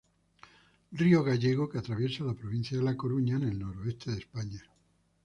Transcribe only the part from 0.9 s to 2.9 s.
Río gallego que atraviesa la provincia de